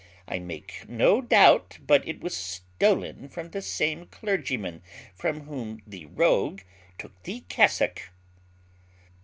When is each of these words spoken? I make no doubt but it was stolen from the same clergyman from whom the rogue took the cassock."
I 0.27 0.39
make 0.39 0.89
no 0.89 1.21
doubt 1.21 1.77
but 1.85 2.07
it 2.07 2.21
was 2.21 2.35
stolen 2.35 3.29
from 3.29 3.51
the 3.51 3.61
same 3.61 4.07
clergyman 4.07 4.81
from 5.13 5.41
whom 5.41 5.83
the 5.85 6.07
rogue 6.07 6.61
took 6.97 7.21
the 7.21 7.41
cassock." 7.49 8.09